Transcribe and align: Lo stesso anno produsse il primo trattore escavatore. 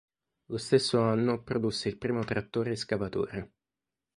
Lo 0.47 0.57
stesso 0.57 0.99
anno 1.03 1.43
produsse 1.43 1.87
il 1.87 1.99
primo 1.99 2.23
trattore 2.23 2.71
escavatore. 2.71 3.51